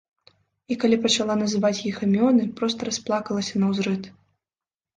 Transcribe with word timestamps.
І 0.75 0.77
калі 0.83 0.97
пачала 1.03 1.35
называць 1.41 1.83
іх 1.91 2.01
імёны, 2.09 2.47
проста 2.63 2.79
расплакалася 2.91 3.55
наўзрыд. 3.65 4.13